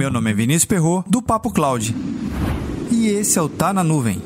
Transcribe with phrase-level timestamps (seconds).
[0.00, 1.94] Meu nome é Vinícius Perro do Papo Cloud.
[2.90, 4.22] E esse é o Tá na Nuvem.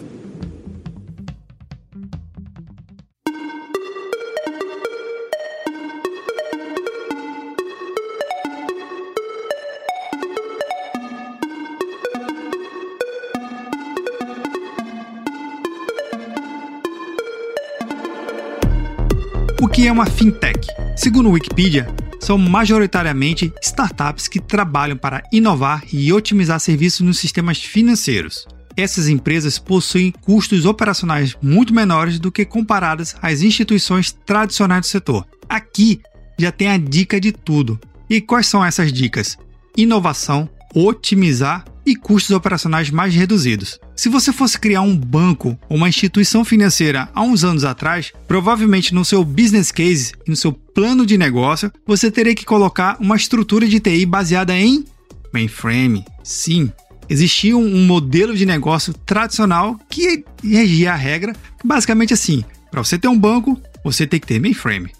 [19.60, 20.68] O que é uma fintech?
[20.96, 21.92] Segundo o Wikipedia,
[22.24, 28.46] são majoritariamente startups que trabalham para inovar e otimizar serviços nos sistemas financeiros.
[28.74, 35.26] Essas empresas possuem custos operacionais muito menores do que comparadas às instituições tradicionais do setor.
[35.46, 36.00] Aqui
[36.38, 37.78] já tem a dica de tudo.
[38.08, 39.36] E quais são essas dicas?
[39.76, 43.78] Inovação, otimizar e custos operacionais mais reduzidos.
[43.94, 48.94] Se você fosse criar um banco ou uma instituição financeira há uns anos atrás, provavelmente
[48.94, 53.16] no seu business case e no seu plano de negócio, você teria que colocar uma
[53.16, 54.84] estrutura de TI baseada em
[55.32, 56.04] mainframe.
[56.22, 56.70] Sim,
[57.08, 63.08] existia um modelo de negócio tradicional que regia a regra, basicamente assim: para você ter
[63.08, 64.90] um banco, você tem que ter mainframe.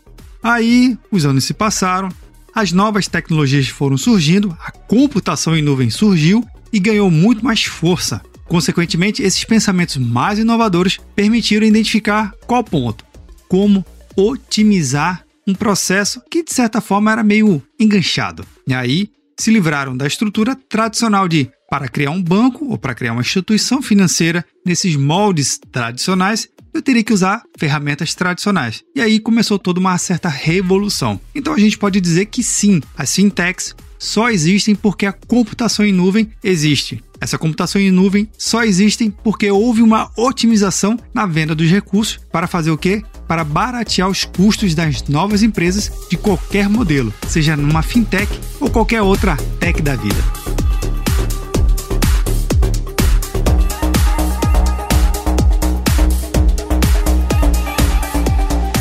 [0.43, 2.11] Aí, os anos se passaram,
[2.55, 8.21] as novas tecnologias foram surgindo, a computação em nuvem surgiu e ganhou muito mais força.
[8.47, 13.05] Consequentemente, esses pensamentos mais inovadores permitiram identificar qual ponto,
[13.49, 18.45] como otimizar um processo que de certa forma era meio enganchado.
[18.67, 19.09] E aí
[19.39, 23.81] se livraram da estrutura tradicional de para criar um banco ou para criar uma instituição
[23.81, 28.83] financeira nesses moldes tradicionais, eu teria que usar ferramentas tradicionais.
[28.97, 31.21] E aí começou toda uma certa revolução.
[31.35, 35.93] Então a gente pode dizer que sim, as fintechs só existem porque a computação em
[35.93, 37.03] nuvem existe.
[37.19, 42.47] Essa computação em nuvem só existe porque houve uma otimização na venda dos recursos para
[42.47, 43.03] fazer o quê?
[43.27, 48.29] Para baratear os custos das novas empresas de qualquer modelo, seja numa fintech
[48.61, 50.23] ou qualquer outra tech da vida.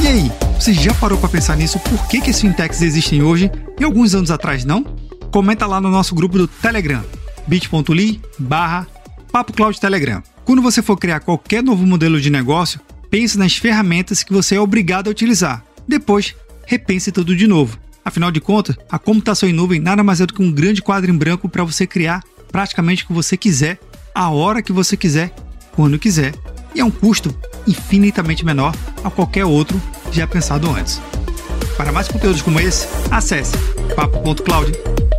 [0.01, 1.79] E aí, você já parou para pensar nisso?
[1.79, 4.92] Por que, que as fintechs existem hoje e alguns anos atrás não?
[5.33, 7.03] Comenta lá no nosso grupo do Telegram,
[7.47, 8.85] bit.ly barra
[9.31, 10.21] Papo Cloud Telegram.
[10.45, 12.79] Quando você for criar qualquer novo modelo de negócio,
[13.09, 15.66] pense nas ferramentas que você é obrigado a utilizar.
[15.88, 16.35] Depois,
[16.67, 17.79] repense tudo de novo.
[18.05, 21.09] Afinal de contas, a computação em nuvem nada mais é do que um grande quadro
[21.09, 23.79] em branco para você criar praticamente o que você quiser,
[24.13, 25.33] a hora que você quiser,
[25.72, 26.35] quando quiser,
[26.75, 27.35] e é um custo
[27.66, 31.01] infinitamente menor a qualquer outro já pensado antes.
[31.75, 33.57] Para mais conteúdos como esse, acesse
[33.95, 35.12] papo.cloud.com